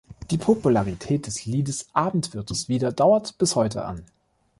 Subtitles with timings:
[0.31, 4.03] Die Popularität des Liedes "Abend wird es wieder" dauert bis heute an.